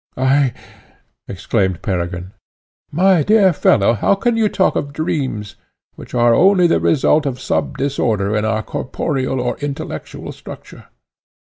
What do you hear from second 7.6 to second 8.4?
disorder